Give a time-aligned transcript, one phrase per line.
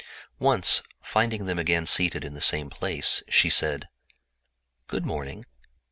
[0.39, 3.87] Once, finding them seated in the same place, she said:
[4.87, 5.45] "Good morning.